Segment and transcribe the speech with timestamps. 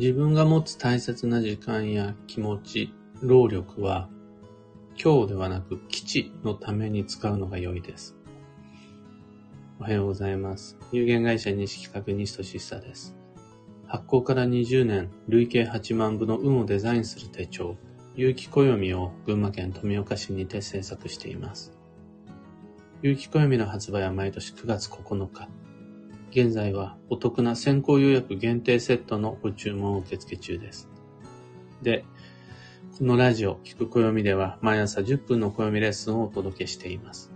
[0.00, 4.08] 自分が持つ大切な時間や気持ち、労力は
[4.98, 8.16] 今日ではなく基地のために使うのが良いです。
[9.78, 10.78] おはようございます。
[10.90, 13.14] 有限会社西企画西俊久です。
[13.86, 17.76] 発行から20年、累計8万部の運をデザインする手帳、
[18.16, 21.74] 有機暦を群馬県富岡市にて制作しています。
[23.02, 25.59] 有機暦の発売は毎年9月9日。
[26.30, 30.88] 現在はお得な先行予約限定セットのご注文を受付中です。
[31.82, 32.04] で、
[32.98, 37.32] このラジオ、聞く暦では毎朝10分の暦レッスンをお届けしています。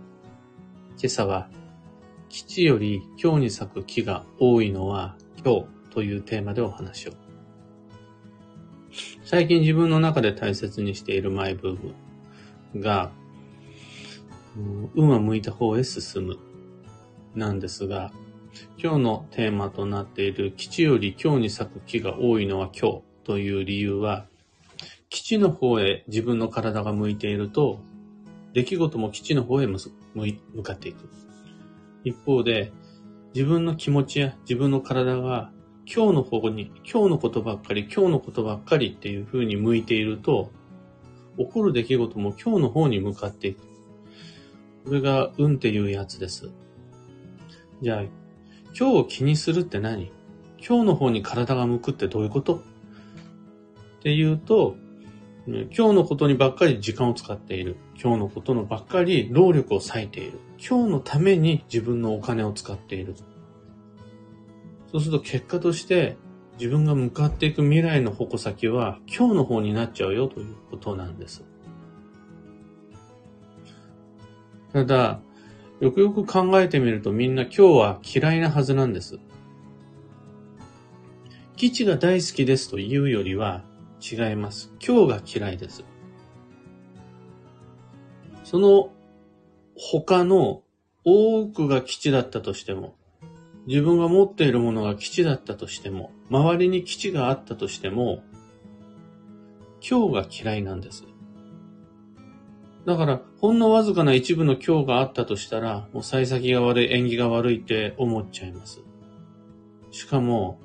[0.97, 1.49] 今朝は、
[2.29, 7.11] 基地より今日に咲く木が多いのは今日というテーマでお話を。
[9.25, 11.77] 最近自分の中で大切にしているマイブー
[12.75, 13.11] ムが、
[14.95, 16.37] 運は向いた方へ進む
[17.33, 18.13] なんですが、
[18.81, 24.25] 今日のテーマとなっている基地より今日に咲く木が多いのは今日という理由は、
[25.09, 27.79] 基地の方へ自分の体が向いていると、
[28.53, 29.79] 出来事も基地の方へ向
[30.63, 31.09] かっていく。
[32.03, 32.71] 一方で、
[33.33, 35.51] 自分の気持ちや自分の体が
[35.85, 40.51] 今日の方に、今日のことばっかり、今日のことばっかりっていう風に向いていると、
[41.37, 43.61] 起こる出来事も今日の方に向かっていく。
[44.85, 46.49] これが運っていうやつです。
[47.81, 48.03] じゃあ、
[48.77, 50.11] 今日を気にするって何？
[50.59, 52.55] 今日の方に体が向くってどういうこと？
[52.55, 52.59] っ
[54.01, 54.75] ていうと、
[55.47, 57.77] 今日のことにばっかり時間を使っている。
[58.01, 60.39] 今日のことのばっかり労力を割いている。
[60.57, 63.15] 今日のために自分のお金を使っている。
[64.91, 66.17] そうすると結果として
[66.57, 71.43] 自分が向かっていく未来の矛先は今日の方になっちゃうよということなんです。
[74.73, 75.21] ただ、
[75.81, 79.19] よくよく考えてみるとみんな今日は嫌いなはずなんです。
[81.57, 83.63] 基地が大好きですというよりは
[84.01, 84.71] 違います。
[84.85, 85.83] 今日が嫌いです。
[88.43, 88.91] その
[89.75, 90.61] 他の
[91.03, 92.95] 多くが基地だったとしても、
[93.67, 98.23] 自分が持っているものが基地だったとしても、周りに基地があったとしても、
[99.87, 101.03] 今日が嫌いなんです。
[102.85, 108.81] だから、ほんのわずかな一部の今日があったとしたら、もう幸先が悪い、縁起が悪いって思っちゃいます。
[109.89, 110.59] しかも、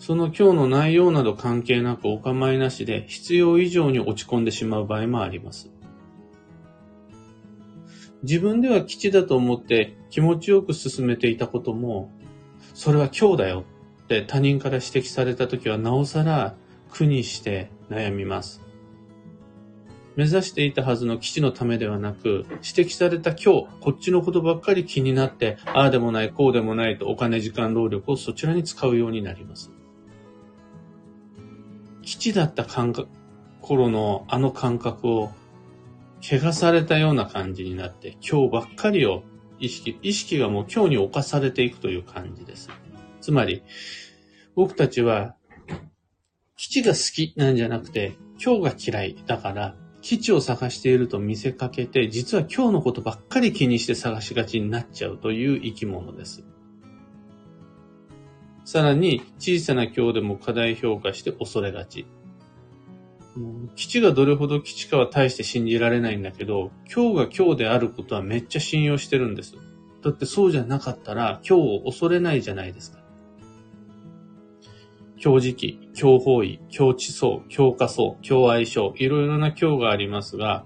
[0.00, 5.70] その今日の内容など関係なくお構いなしで必要以上に落ち込んでしまう場合もあります。
[8.24, 12.10] 自分では基地だと思って気持ちよく進めていたことも、
[12.74, 13.64] それは今日だよ
[14.04, 16.56] って他人から指摘された時はなおさら
[16.90, 18.61] 苦にして悩みます。
[20.16, 29.70] 目指していたはずの基地のためではなく、指摘された今日、こっちのことばっかり気になって、ああでもない、こうでもないとお金、時間、労力をそちらに使うようになります。
[32.02, 33.08] 基地だった感覚、
[33.60, 35.30] 頃のあの感覚を
[36.20, 39.22] 汚されたような感じになって、今日ばっかりを
[39.58, 42.68] 意識、意識がもう今日に侵されていくという感じです。
[43.20, 43.62] つまり、
[44.54, 45.36] 僕たちは、
[46.56, 48.12] 基地が好きなんじゃなくて、
[48.44, 56.44] 今日が嫌いだから、基地を探していると見せかけて、実は今日のことばっかり気にして探しがちになっちゃうという生き物です。
[58.64, 62.06] さらに、小さな今日でも過大評価して恐れがち。
[63.76, 69.54] 基地がどれほど基地かは大して信じられないんだけど、今日が今日であることはめっちゃ信用してるんです。
[70.02, 73.01] だってそうじゃなかったら今日を恐れないじゃないですか。
[75.24, 80.64] 今日時期、今日方位、今日地層、今日仮想、今日相性、いろいろな今日がありますが、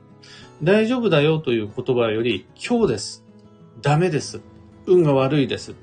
[0.62, 3.25] 大丈夫だよという言葉より、今日です。
[3.83, 4.41] ダメです。
[4.87, 5.75] 運が悪いです。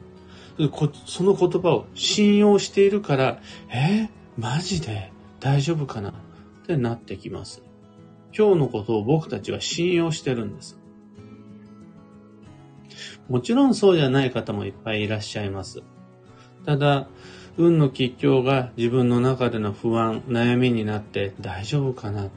[1.05, 3.39] その言葉を信用しているから、
[3.69, 5.11] えー、マジで？
[5.39, 6.09] 大丈夫かな？
[6.09, 6.13] っ
[6.65, 7.61] てなってきます。
[8.35, 10.79] 今日のことを僕たちは信用してるんです。
[13.29, 15.83] もちろんそうじゃない方もいっぱいいらっしゃいます。
[16.65, 17.07] ただ、
[17.57, 22.29] 運の吉祥が自分の中での不安、悩みになって大丈夫かな？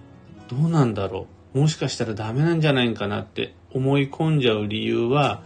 [0.48, 1.60] どうなんだろう？
[1.60, 5.42] もしかしたらダメなんじゃないかなって思い込んじゃう理由は、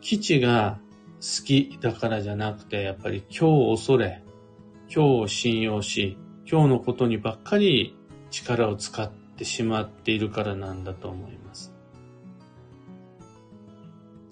[0.00, 0.78] 基地が
[1.16, 4.22] 好きだからじゃなくて、やっぱり今日を恐れ、
[4.94, 6.16] 今日を信用し、
[6.48, 7.96] 今日のことにばっかり
[8.30, 11.72] 力を使ってしまっているからなんだと思います。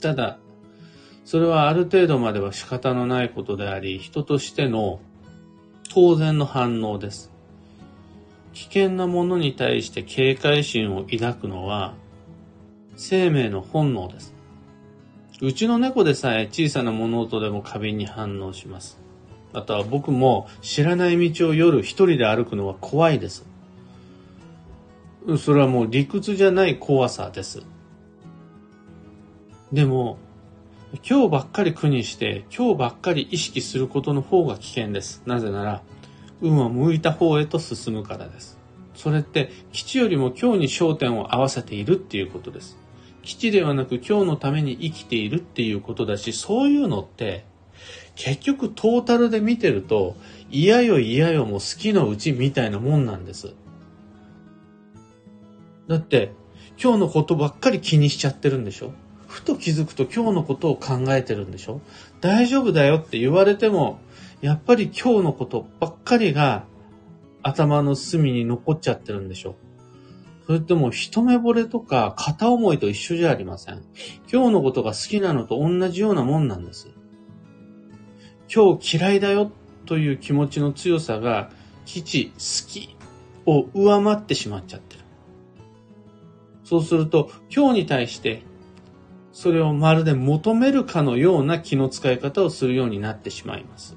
[0.00, 0.38] ただ、
[1.24, 5.00] それはある程度までは仕方のないことであり、人としての
[5.92, 7.30] 当然の反応です。
[8.54, 11.94] 危険なものに対して警戒心を抱くのは
[12.96, 14.34] 生命の本能です。
[15.40, 18.98] うちの猫でさえ小さな物音でも過敏に反応します。
[19.52, 23.44] あとは僕も知らない道を夜一人で歩くのは怖いです。
[25.38, 27.62] それはもう理屈じゃない怖さです。
[29.72, 30.18] でも、
[31.00, 35.22] 今日ばっかり苦にして、今日ばっかり意識することの方が危険です。
[35.24, 35.82] なぜなら、
[36.42, 38.58] 運は向いた方へと進むからです。
[38.94, 42.76] それって、基地よりも今日に焦点を合わせているっていうことです。
[43.22, 47.46] 基地ではなく今日のために生きているっていうことだし、そういうのって、
[48.14, 50.16] 結局トータルで見てると、
[50.50, 53.54] 嫌よ嫌よも好きのうちみたいなもんなんです。
[55.88, 56.32] だって、
[56.82, 58.92] 今日のことばっかり気にしちゃってるんでしょ？
[59.32, 61.80] ふと気づくと今日のことを考えてるんでしょ？
[62.20, 63.98] 大丈夫だよって言われても、
[64.42, 66.64] やっぱり今日のことばっかりが
[67.42, 69.56] 頭の隅に残っちゃってるんでしょ？
[70.46, 73.82] それってもう一目惚れとか片思いと一緒じゃありません？
[74.30, 76.90] 今日のことが好きなのと同じようなもんなんです。
[78.54, 79.50] 今日嫌いだよ
[79.86, 81.50] という気持ちの強さが
[81.86, 82.96] 基地好き
[83.46, 85.02] を上回ってしまっちゃってる。
[86.64, 88.42] そうすると今日に対して
[89.32, 93.96] それをまるで求めるかのような気の使い方をするようになってしまいます。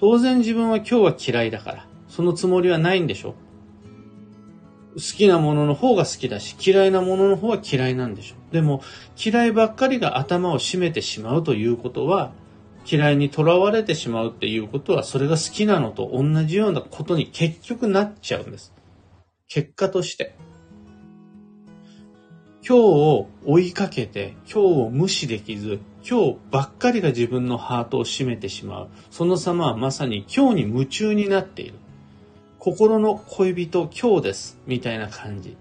[0.00, 3.34] 当然自分は今日は嫌いだから、そのつもりはないんでしょ
[4.94, 8.82] 好きなものの方が好きだし、嫌いなものの方は嫌いなんでしょでも、
[9.22, 12.32] 嫌いばっかりが頭を占めてしまうということは、
[12.86, 18.72] 嫌いにとらわれてしまうっていうことは、それが好きなのと同じようなことに結局なっちゃうんです。
[19.48, 20.36] 結果として。
[22.66, 28.88] 今日を追いかけて、今日を無視できず、今日ばっかりが自分のハートを占めてしまう。
[29.10, 31.74] その様はまさに今日に夢中になっている。
[32.58, 34.58] 心の恋人今日です。
[34.66, 35.58] みたいな感じ。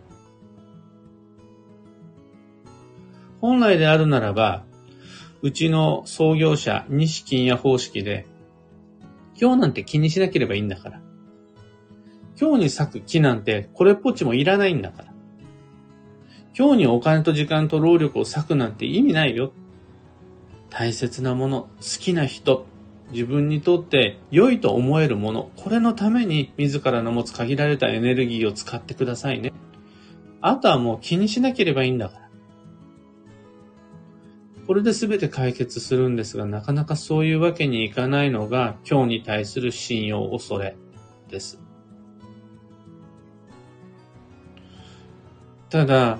[3.41, 4.63] 本来であるならば、
[5.41, 8.25] うちの創業者、西金也方式で、
[9.37, 11.01] 今日なんて気にしなければいいんだから。
[12.39, 15.12] 今日に咲く木なんてこれっぽっちもいらないんだから。
[16.55, 19.53] 今日にお金と時間と労力を割くなんて意味ないよ。
[20.69, 22.65] 大切なもの、好きな人、
[23.11, 29.51] 自分にとって良いと思えるもの、これのために自らの持つ限られたエネルギーを使ってくださいね。
[30.41, 32.29] あとはもう気にしなければいいんだから。
[34.67, 40.75] これで全て解決するんですが、なかなかそういうわけにいかないのが今日に対する信用恐れ
[41.29, 41.59] です。
[45.69, 46.19] ただ、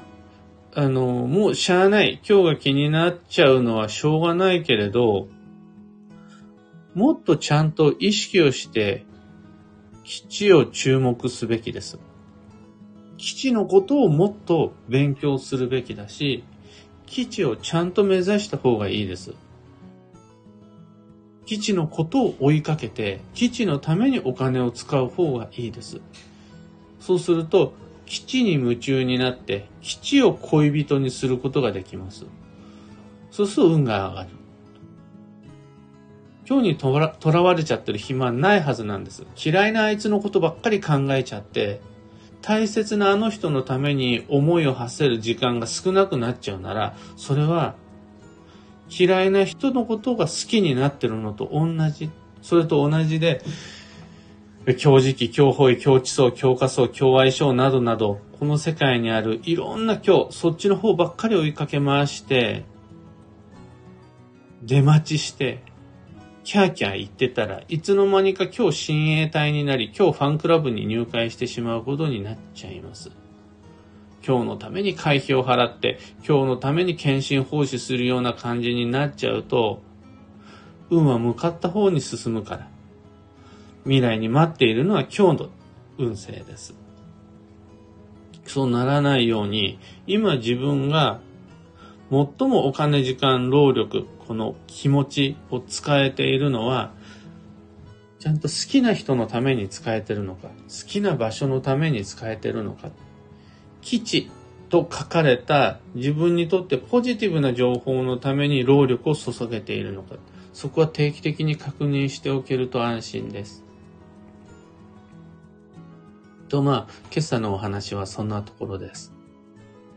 [0.75, 2.19] あの、もうしゃあない。
[2.27, 5.27] 今日が気になっちゃうのはしょうがないけれど、
[6.95, 9.05] もっとちゃんと意識をして、
[10.03, 11.99] 基地を注目すべきです。
[13.17, 16.43] 基地のことをもっと勉強するべきだし、
[17.05, 19.35] 基地をちゃんと目指した方がいいです。
[21.45, 26.01] 基地のことを追いかけて、基地のためにお金を使う方がいいです。
[26.99, 27.73] そうすると、
[28.05, 32.25] 基地に夢中になって、基地を恋人にすることができます。
[33.31, 34.29] そうすると運が上がる。
[36.47, 39.25] 今日にとらとらわれちゃってる暇ないはずなんです。
[39.43, 41.81] 嫌いなあいつのことばっかり考えちゃって、
[42.41, 47.75] 大切なあの人のために思いを馳せる時間が少なくなっちゃうなら、それは
[48.89, 52.09] 嫌いな人のことが好きになってるのと同じ。
[52.41, 53.41] それと同じで、
[54.71, 62.63] 強磁気、強方位、強地層、強化層、強相性などなど、この世界にあるいろんな今日、そっちの方ばっかり追いかけ回して、
[64.61, 65.61] 出待ちして、
[66.45, 73.11] キャーキャー言ってたらいつの間にか今日親衛隊になり、今日ファンクラブに入会してしまうことになっちゃいます。
[74.25, 79.81] 今日のために会費を払って、今日のために献身奉仕するような感じになっちゃうと、
[80.89, 82.72] 運は向かった方に進むから。
[83.83, 85.49] 未来に待っているのは今日の
[85.97, 86.75] 運勢です。
[88.45, 91.19] そうならないように、今自分が
[92.09, 96.91] 最もお金、時間、労力、この気持ちを使えているのは、
[98.19, 102.89] ちゃんと好きな人のために使えてるのか、好きな場所のために使えてるのか、
[103.81, 104.31] 基地
[104.69, 110.15] と書かれた自分にとってポジティブな情報のために労力を注げているのか、
[110.53, 113.62] そこは定期的に確認しておけると安心です。
[116.53, 119.11] と、まあ、今朝のお話はそんなところです。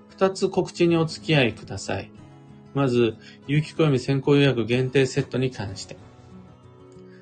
[0.08, 2.10] 二つ告知にお付き合いください。
[2.72, 3.14] まず、
[3.46, 5.98] 有機暦先行予約限定セットに関して。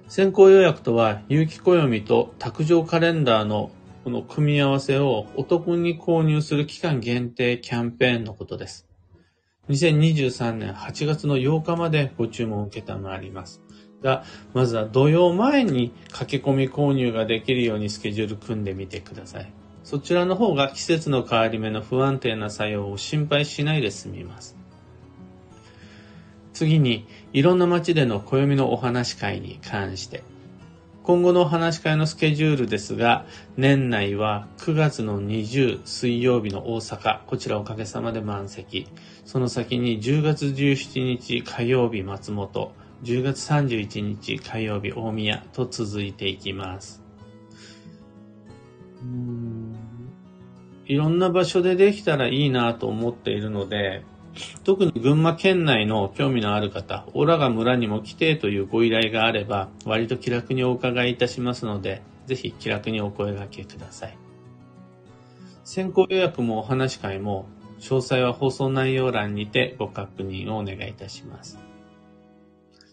[0.06, 3.72] 先行予約とは、有機暦と卓上カレンダーの
[4.04, 8.86] この組み合わせをお得に購入する期間限定キャンペーンのことです。
[9.68, 13.63] 2023年8月の8日までご注文を受けたまります。
[14.04, 19.50] が、まずは土曜前に駆け込み購入ができるようにスケジュール組んでみてください。
[19.82, 24.56] そちらの方が季節の変わり目の不安定な作用を心配しないで済みます。
[26.52, 30.22] 次に、いろんな街での暦のお話会に関して。
[31.02, 38.86] 今後のお話会のスケジュールですが、年内は9月の20水曜日の大阪、こちらおかげさまで満席。
[39.26, 42.72] その先に10月17日火曜日松本、
[43.04, 47.02] 10月31日火曜日大宮と続いていきます。
[50.86, 54.02] いろんな場所でできたらいいなと思っているので、
[54.64, 64.16] 特に群馬県内の興味のある方、オラが村にも来てというご依頼があれば、割と気楽にお伺いいたしますので、ぜひ気楽にお声掛けください。
[65.62, 67.46] 先行予約もお話会も、
[67.80, 71.58] 詳細は放送内容欄にてご確認をお願いいたします。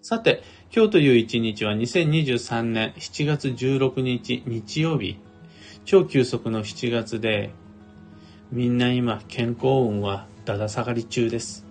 [0.03, 0.41] さて、
[0.75, 5.17] 今日という一日は2023年7月16日日曜日、
[5.85, 7.51] 超急速の7月で、
[8.51, 11.67] みんな今健康運はだだ下がり中です。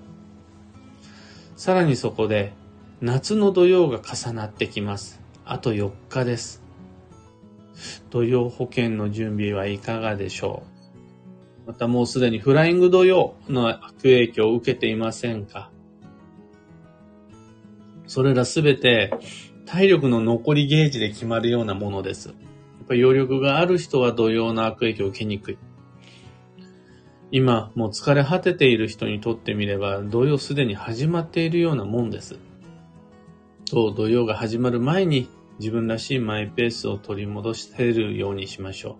[1.56, 2.52] さらにそこで、
[3.00, 5.20] 夏の土曜が重なってきます。
[5.44, 6.62] あと4日です。
[8.10, 10.62] 土曜保険の準備はいかがでしょ
[11.66, 15.72] うまたもうすでにフライング土曜の悪影響を受けていませんか？
[18.10, 19.12] それらすべて
[19.66, 22.30] 体力の残りゲージで決まるようなものです。
[22.30, 22.36] やっ
[22.88, 25.58] ぱ余力がある人は土曜の悪影響を受けにくい。
[27.30, 32.40] 今、もう疲れ果てている人にとってみれば、土曜すでに始まっているようなもんです。
[33.70, 35.28] と、土曜が始まる前に
[35.60, 38.94] 自分らしいマイペースを取り戻しているようにしましょう。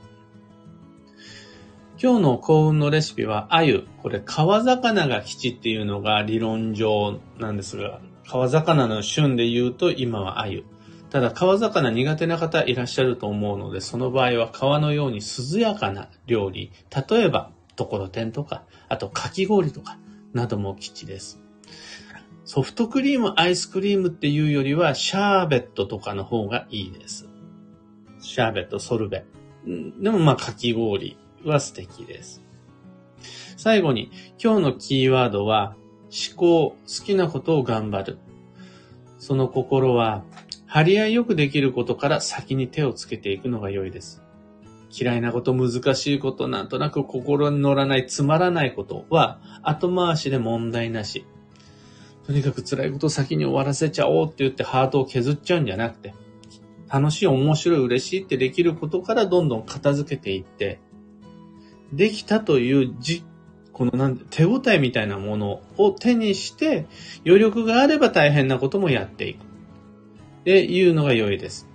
[2.01, 3.89] 今日の幸運のレシピは、鮎。
[4.05, 10.63] これ、川魚が吉っていうのが理論上なんですが、川魚の旬で言うと今は鮎。
[11.11, 16.71] ただ、川魚苦手な方いらっしゃると思うので、その場合は川のように涼やかな料理。
[17.11, 19.99] 例えば、ところてんとか、あとかき氷とか、
[20.33, 21.43] なども吉です。
[22.45, 27.29] ソフトクリーム、アイスクリームっていうよりは、シャーベットとかの方がいいです。
[28.21, 29.25] シャーベット、ソルベ。
[30.01, 32.45] でもまあ、かき氷は素敵です。
[33.57, 35.75] 最後に、今日のキーワードは、
[36.11, 38.19] 思考、好きなことを頑張る。
[39.19, 40.25] その心は、
[40.67, 44.23] 張り合いよくできることから先に手をつけていくのが良いです。
[44.91, 51.25] 嫌いなこと、難しいこと、なんとなく心に乗らない、つまらないことは、後回しで問題なし。
[52.27, 56.15] とにかく辛いことを先に終わらせちゃおうって言ってハートを削っちゃうんじゃなくて、
[56.89, 60.81] 楽しい、面白い、嬉しいってできることからどんどん片付けていって、
[61.93, 63.25] できたというじ、
[63.81, 66.85] このなん手応えみたいなものを手にして、
[67.25, 69.39] 余力があれば大変なこともやっていく。
[69.39, 69.43] っ
[70.45, 71.67] ていうのが良いです。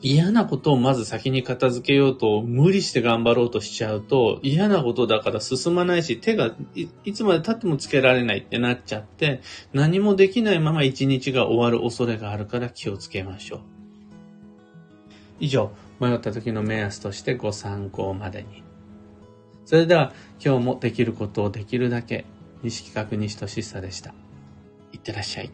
[0.00, 6.54] 嫌なことをまず先に片付けようと無理して頑張ろうとしちゃうと嫌なことだから進まないし手が
[7.04, 9.40] いつまで経ってもつけられないってなっちゃって
[9.72, 13.60] 何もできないまま一日が終わる恐れがあるから気をつけましょう。
[15.40, 18.67] 以上、迷った時の目安としてご参考までに。
[19.68, 22.24] それでは今日もできることをできるだけ
[22.62, 24.14] 西企画西俊久でした。
[24.94, 25.50] いってらっしゃい。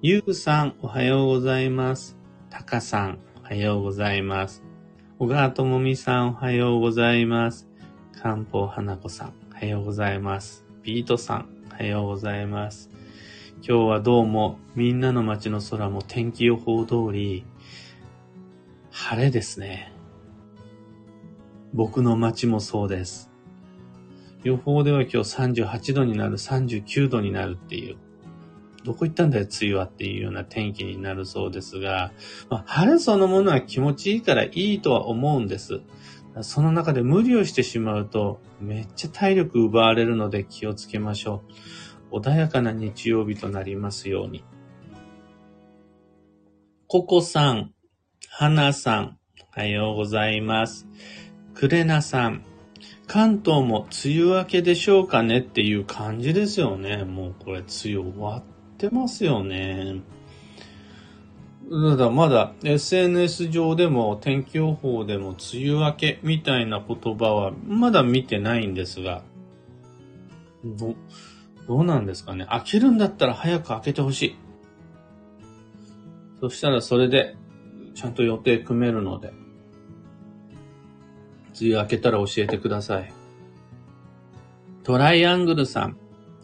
[0.00, 2.16] ゆうさん、おはようございます。
[2.50, 4.64] たかさん、おはようございます。
[5.20, 7.68] 小川ともみさん、おはようございます。
[8.20, 10.64] かんぽうはなこさん、おはようございます。
[10.82, 12.90] ビートさん、おはようございます。
[13.58, 17.44] 今日はどうも、みんなの街の空も天気予報通り、
[18.90, 19.91] 晴れですね。
[21.72, 23.30] 僕の街もそうです。
[24.44, 27.96] 予報では今日38度になる、39度になるっていう。
[28.84, 32.12] どこ行ったんだよ、梅雨はっていうような天気になるそうですが、
[32.50, 35.80] まあ、晴れそのものは気持ちいいからいいとは思うんです。
[36.40, 41.42] その中で無理をしてしまうと、めっちゃ体力奪われるので気をつけましょ
[42.10, 42.16] う。
[42.18, 44.44] 穏やかな日曜日となりますように。
[46.88, 47.72] ココさん、
[48.28, 49.18] ハナさん、
[49.56, 50.86] おはようございます。
[51.54, 52.42] クレナさん、
[53.06, 57.04] 関東も梅雨明けでしょうかねっていう感じですよね。
[57.04, 58.42] もうこれ梅雨終わっ
[58.86, 60.00] ってますよね。
[61.70, 69.22] ただまだ SNS 上でも天気予報でも梅雨明けみたいな言葉はまだ見てないんですが、
[70.64, 70.94] ど、
[71.68, 72.46] どうなんですかね。
[72.50, 74.36] 開けるんだったら早く開けてほしい。
[76.40, 77.36] そしたらそれで
[77.94, 79.32] ちゃんと予定組めるので、
[81.60, 83.12] 梅雨明けたら教えてください。
[84.84, 85.96] トライアングルさん、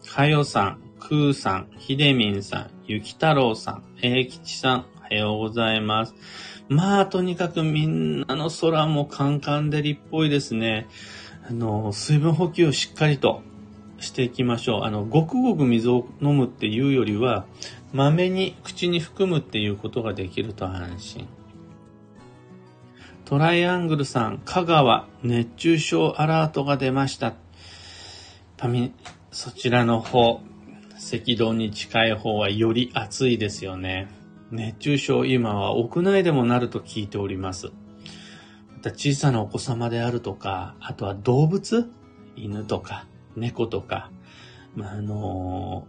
[0.07, 6.15] かよさん、くーさん、ひでみんさん、ゆきたろうさん、えいきちさん、おはようございます。
[6.69, 10.87] まあ、とにかくみんなの空もカンカン照りっぽいですね。
[11.49, 13.41] あの、水分補給をしっかりと
[13.99, 14.83] していきましょう。
[14.83, 17.45] あの、ごくごく水を飲むっていうよりは、
[17.91, 21.27] まめに口に含むっていうことができると安心。
[23.29, 27.35] トライアングルさん、香川、熱中症アラートが出ました。
[28.57, 28.91] パミ、
[29.29, 30.41] そちらの方、
[30.95, 34.07] 赤道に近い方はより暑いですよね。
[34.49, 37.67] 熱中症今は屋内でもなると聞いております。
[38.73, 41.87] また小さなお子様であるとか、あとは動物
[42.35, 43.05] 犬とか
[43.35, 44.09] 猫とか、
[44.75, 45.87] まあ、あの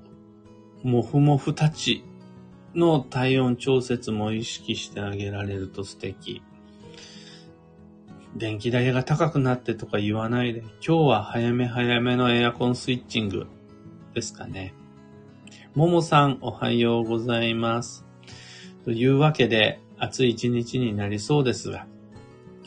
[0.85, 2.05] ー、もふもふたち
[2.75, 6.43] の体温調節も意識してあげられると素敵。
[8.37, 13.47] 電気代が高くなってとか言わないで、今日は早め早めのエアコンスイッチング
[14.15, 14.75] ですかね。
[15.75, 18.05] ももさん、おはようございます。
[18.85, 21.87] というわけで、暑い一日になりそうですが、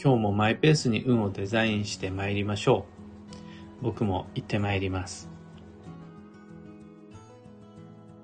[0.01, 2.86] 今日もマイペースに運をデザインして参りましょ
[3.82, 3.84] う。
[3.84, 5.32] 僕も行って参ります。